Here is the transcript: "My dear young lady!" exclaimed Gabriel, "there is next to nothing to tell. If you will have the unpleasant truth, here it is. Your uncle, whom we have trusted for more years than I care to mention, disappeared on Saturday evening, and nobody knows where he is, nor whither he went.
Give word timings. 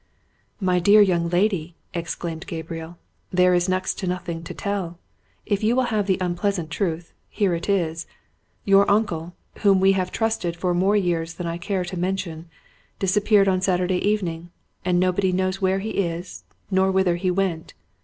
"My 0.59 0.79
dear 0.79 0.99
young 0.99 1.29
lady!" 1.29 1.75
exclaimed 1.93 2.47
Gabriel, 2.47 2.97
"there 3.31 3.53
is 3.53 3.69
next 3.69 3.99
to 3.99 4.07
nothing 4.07 4.41
to 4.45 4.53
tell. 4.55 4.97
If 5.45 5.63
you 5.63 5.75
will 5.75 5.83
have 5.93 6.07
the 6.07 6.17
unpleasant 6.19 6.71
truth, 6.71 7.13
here 7.29 7.53
it 7.53 7.69
is. 7.69 8.07
Your 8.65 8.89
uncle, 8.89 9.35
whom 9.59 9.79
we 9.79 9.91
have 9.91 10.11
trusted 10.11 10.55
for 10.55 10.73
more 10.73 10.95
years 10.97 11.35
than 11.35 11.45
I 11.45 11.59
care 11.59 11.85
to 11.85 11.99
mention, 11.99 12.49
disappeared 12.97 13.47
on 13.47 13.61
Saturday 13.61 14.03
evening, 14.03 14.49
and 14.83 14.99
nobody 14.99 15.31
knows 15.31 15.61
where 15.61 15.77
he 15.77 15.91
is, 15.91 16.45
nor 16.71 16.89
whither 16.91 17.17
he 17.17 17.29
went. 17.29 17.75